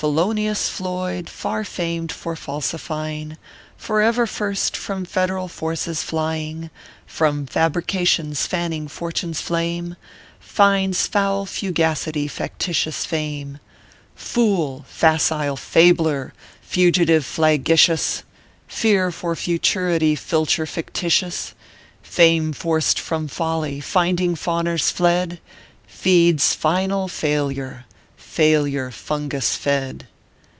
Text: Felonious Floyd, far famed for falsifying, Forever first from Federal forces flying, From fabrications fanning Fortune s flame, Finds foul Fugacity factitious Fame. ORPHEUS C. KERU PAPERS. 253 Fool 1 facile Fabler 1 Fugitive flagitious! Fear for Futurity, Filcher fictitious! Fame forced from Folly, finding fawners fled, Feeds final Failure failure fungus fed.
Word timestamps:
Felonious 0.00 0.70
Floyd, 0.70 1.28
far 1.28 1.62
famed 1.62 2.10
for 2.10 2.34
falsifying, 2.34 3.36
Forever 3.76 4.26
first 4.26 4.74
from 4.74 5.04
Federal 5.04 5.46
forces 5.46 6.02
flying, 6.02 6.70
From 7.06 7.44
fabrications 7.44 8.46
fanning 8.46 8.88
Fortune 8.88 9.32
s 9.32 9.42
flame, 9.42 9.96
Finds 10.40 11.06
foul 11.06 11.44
Fugacity 11.44 12.28
factitious 12.28 13.04
Fame. 13.04 13.60
ORPHEUS 14.16 14.22
C. 14.22 14.32
KERU 14.32 14.84
PAPERS. 14.86 14.94
253 15.00 15.04
Fool 15.04 15.10
1 15.10 15.18
facile 15.18 15.56
Fabler 15.58 16.22
1 16.24 16.32
Fugitive 16.62 17.26
flagitious! 17.26 18.22
Fear 18.68 19.10
for 19.12 19.36
Futurity, 19.36 20.14
Filcher 20.16 20.64
fictitious! 20.66 21.52
Fame 22.00 22.54
forced 22.54 22.98
from 22.98 23.28
Folly, 23.28 23.80
finding 23.82 24.34
fawners 24.34 24.90
fled, 24.90 25.40
Feeds 25.86 26.54
final 26.54 27.06
Failure 27.06 27.84
failure 28.30 28.92
fungus 28.92 29.56
fed. 29.56 30.06